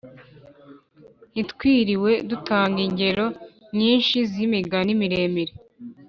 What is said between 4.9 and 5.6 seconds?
miremire.